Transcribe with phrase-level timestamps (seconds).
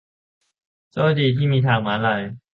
[0.91, 2.21] โชคดีที่มีทางม้าลาย